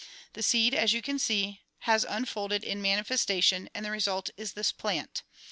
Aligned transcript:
The 0.33 0.41
seed, 0.41 0.73
as 0.73 0.93
you 0.93 1.03
can 1.03 1.19
see, 1.19 1.61
has 1.81 2.05
ini 2.05 2.27
folded 2.27 2.63
in 2.63 2.81
manifestation 2.81 3.69
and 3.75 3.85
the 3.85 3.91
result 3.91 4.31
is 4.35 4.53
this 4.53 4.71
plant. 4.71 5.21